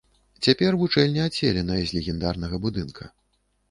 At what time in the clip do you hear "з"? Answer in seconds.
1.85-1.91